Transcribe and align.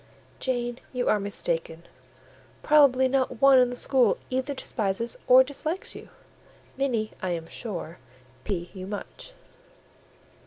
"Jane, 0.39 0.79
you 0.93 1.07
are 1.09 1.19
mistaken: 1.19 1.83
probably 2.63 3.07
not 3.07 3.39
one 3.39 3.59
in 3.59 3.69
the 3.69 3.75
school 3.75 4.17
either 4.31 4.55
despises 4.55 5.15
or 5.27 5.43
dislikes 5.43 5.93
you: 5.93 6.09
many, 6.75 7.11
I 7.21 7.29
am 7.29 7.47
sure, 7.47 7.99
pity 8.43 8.71
you 8.73 8.87
much." 8.87 9.33